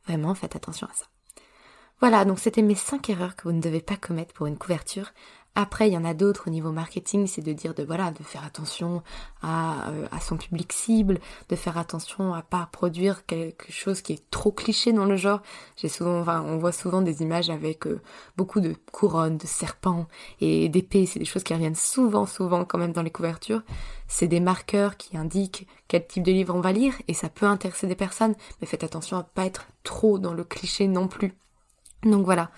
vraiment, 0.06 0.34
faites 0.34 0.56
attention 0.56 0.86
à 0.86 0.94
ça. 0.94 1.06
Voilà, 2.00 2.24
donc 2.24 2.38
c'était 2.38 2.62
mes 2.62 2.76
5 2.76 3.10
erreurs 3.10 3.34
que 3.34 3.44
vous 3.44 3.52
ne 3.52 3.60
devez 3.60 3.80
pas 3.80 3.96
commettre 3.96 4.32
pour 4.32 4.46
une 4.46 4.56
couverture. 4.56 5.10
Après, 5.60 5.88
il 5.88 5.92
y 5.92 5.96
en 5.96 6.04
a 6.04 6.14
d'autres 6.14 6.44
au 6.46 6.50
niveau 6.50 6.70
marketing, 6.70 7.26
c'est 7.26 7.42
de 7.42 7.52
dire 7.52 7.74
de 7.74 7.82
voilà, 7.82 8.12
de 8.12 8.22
faire 8.22 8.44
attention 8.44 9.02
à, 9.42 9.88
euh, 9.90 10.06
à, 10.12 10.20
son 10.20 10.36
public 10.36 10.72
cible, 10.72 11.18
de 11.48 11.56
faire 11.56 11.76
attention 11.78 12.32
à 12.32 12.42
pas 12.42 12.68
produire 12.70 13.26
quelque 13.26 13.72
chose 13.72 14.00
qui 14.00 14.12
est 14.12 14.30
trop 14.30 14.52
cliché 14.52 14.92
dans 14.92 15.04
le 15.04 15.16
genre. 15.16 15.42
On 16.00 16.58
voit 16.58 16.70
souvent 16.70 17.02
des 17.02 17.22
images 17.22 17.50
avec 17.50 17.88
euh, 17.88 18.00
beaucoup 18.36 18.60
de 18.60 18.76
couronnes, 18.92 19.36
de 19.36 19.48
serpents 19.48 20.06
et 20.40 20.68
d'épées. 20.68 21.06
C'est 21.06 21.18
des 21.18 21.24
choses 21.24 21.42
qui 21.42 21.54
reviennent 21.54 21.74
souvent, 21.74 22.24
souvent 22.24 22.64
quand 22.64 22.78
même 22.78 22.92
dans 22.92 23.02
les 23.02 23.10
couvertures. 23.10 23.62
C'est 24.06 24.28
des 24.28 24.38
marqueurs 24.38 24.96
qui 24.96 25.16
indiquent 25.16 25.66
quel 25.88 26.06
type 26.06 26.22
de 26.22 26.30
livre 26.30 26.54
on 26.54 26.60
va 26.60 26.70
lire 26.70 26.94
et 27.08 27.14
ça 27.14 27.30
peut 27.30 27.46
intéresser 27.46 27.88
des 27.88 27.96
personnes, 27.96 28.36
mais 28.60 28.68
faites 28.68 28.84
attention 28.84 29.16
à 29.16 29.24
pas 29.24 29.46
être 29.46 29.66
trop 29.82 30.20
dans 30.20 30.34
le 30.34 30.44
cliché 30.44 30.86
non 30.86 31.08
plus. 31.08 31.34
Donc 32.04 32.24
voilà. 32.24 32.52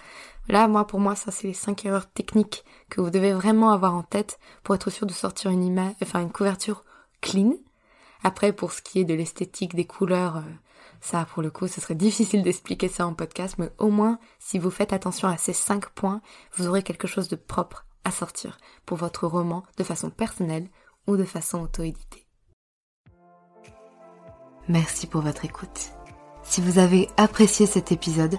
Là, 0.48 0.66
moi, 0.68 0.87
pour 0.87 1.00
moi, 1.00 1.14
ça, 1.14 1.31
c'est 1.31 1.46
les 1.46 1.55
cinq 1.55 1.85
erreurs 1.85 2.11
techniques 2.11 2.64
que 2.88 3.00
vous 3.00 3.11
devez 3.11 3.33
vraiment 3.33 3.70
avoir 3.70 3.94
en 3.94 4.03
tête 4.03 4.38
pour 4.62 4.74
être 4.74 4.90
sûr 4.90 5.07
de 5.07 5.12
sortir 5.12 5.50
une 5.50 5.64
image, 5.64 5.94
enfin, 6.03 6.20
une 6.20 6.33
couverture 6.33 6.85
clean. 7.20 7.55
Après, 8.22 8.53
pour 8.53 8.72
ce 8.72 8.83
qui 8.83 9.00
est 9.00 9.05
de 9.05 9.14
l'esthétique, 9.14 9.74
des 9.74 9.87
couleurs, 9.87 10.38
euh, 10.38 10.42
ça, 11.00 11.24
pour 11.24 11.42
le 11.42 11.50
coup, 11.50 11.68
ce 11.68 11.81
serait 11.81 11.94
difficile 12.07 12.42
d'expliquer 12.42 12.88
ça 12.88 13.07
en 13.07 13.14
podcast, 13.14 13.57
mais 13.59 13.70
au 13.79 13.90
moins, 13.90 14.18
si 14.38 14.59
vous 14.59 14.70
faites 14.70 14.92
attention 14.92 15.29
à 15.29 15.37
ces 15.37 15.53
cinq 15.53 15.88
points, 15.90 16.20
vous 16.57 16.66
aurez 16.66 16.83
quelque 16.83 17.09
chose 17.09 17.29
de 17.29 17.37
propre 17.37 17.87
à 18.05 18.11
sortir 18.11 18.59
pour 18.87 18.96
votre 18.96 19.26
roman 19.26 19.62
de 19.76 19.85
façon 19.85 20.11
personnelle 20.11 20.68
ou 21.07 21.16
de 21.16 21.24
façon 21.24 21.61
auto-éditée. 21.61 22.26
Merci 24.68 25.07
pour 25.07 25.22
votre 25.22 25.44
écoute. 25.44 25.90
Si 26.42 26.61
vous 26.61 26.79
avez 26.79 27.09
apprécié 27.16 27.66
cet 27.66 27.92
épisode, 27.92 28.38